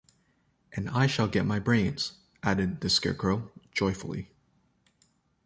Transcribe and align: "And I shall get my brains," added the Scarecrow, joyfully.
"And 0.73 0.89
I 0.89 1.05
shall 1.05 1.27
get 1.27 1.45
my 1.45 1.59
brains," 1.59 2.13
added 2.41 2.81
the 2.81 2.89
Scarecrow, 2.89 3.51
joyfully. 3.71 4.29